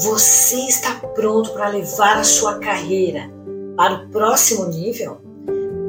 [0.00, 3.28] Você está pronto para levar a sua carreira
[3.76, 5.20] para o próximo nível?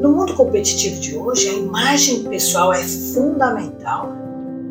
[0.01, 4.11] No mundo competitivo de hoje, a imagem pessoal é fundamental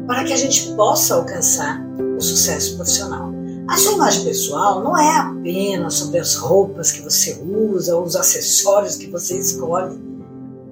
[0.08, 1.80] para que a gente possa alcançar
[2.16, 3.30] o sucesso profissional.
[3.68, 8.16] A sua imagem pessoal não é apenas sobre as roupas que você usa ou os
[8.16, 10.00] acessórios que você escolhe.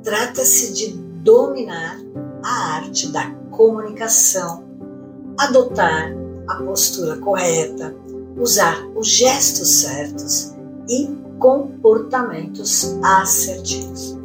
[0.03, 0.89] Trata-se de
[1.23, 2.01] dominar
[2.45, 4.65] a arte da comunicação,
[5.39, 6.13] adotar
[6.49, 7.95] a postura correta,
[8.37, 10.55] usar os gestos certos
[10.89, 11.09] e
[11.39, 14.17] comportamentos assertivos.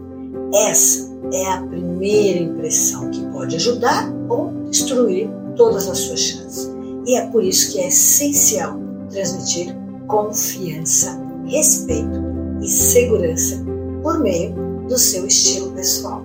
[0.54, 6.72] Essa é a primeira impressão que pode ajudar ou destruir todas as suas chances.
[7.06, 8.80] E é por isso que é essencial
[9.10, 9.76] transmitir
[10.08, 12.22] confiança, respeito
[12.62, 13.64] e segurança
[14.02, 14.54] por meio
[14.88, 16.24] do seu estilo pessoal.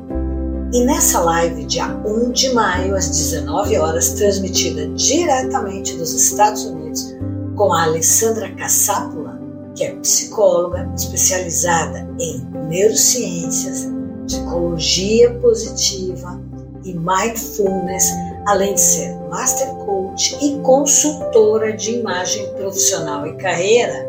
[0.72, 7.16] E nessa live, dia 1 de maio, às 19 horas, transmitida diretamente dos Estados Unidos,
[7.56, 9.40] com a Alessandra Caçápula,
[9.74, 13.88] que é psicóloga especializada em neurociências,
[14.26, 16.40] psicologia positiva
[16.84, 18.10] e mindfulness,
[18.46, 24.06] além de ser master coach e consultora de imagem profissional e carreira,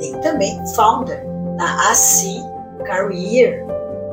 [0.00, 1.24] e também founder
[1.56, 2.24] da AC
[2.84, 3.64] Career.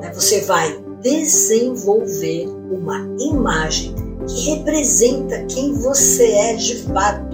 [0.01, 0.11] Né?
[0.13, 3.95] Você vai desenvolver uma imagem
[4.27, 7.28] que representa quem você é de fato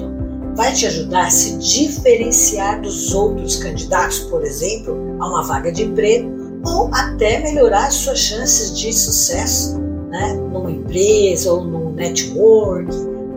[0.55, 5.83] vai te ajudar a se diferenciar dos outros candidatos, por exemplo, a uma vaga de
[5.83, 12.89] emprego, ou até melhorar suas chances de sucesso né, numa empresa ou no network,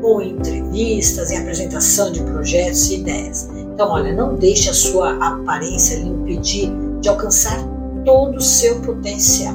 [0.02, 3.48] ou em entrevistas, em apresentação de projetos e ideias.
[3.56, 7.58] Então, olha, não deixe a sua aparência lhe impedir de alcançar
[8.04, 9.54] todo o seu potencial.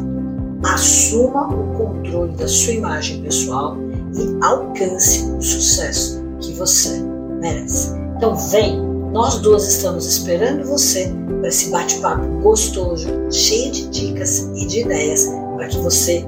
[0.63, 3.77] Assuma o controle da sua imagem pessoal
[4.15, 7.12] e alcance o sucesso que você
[7.43, 7.91] merece.
[8.17, 8.81] Então vem,
[9.11, 15.29] nós duas estamos esperando você para esse bate-papo gostoso, cheio de dicas e de ideias
[15.55, 16.25] para que você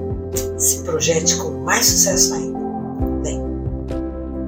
[0.58, 2.55] se projete com mais sucesso ainda.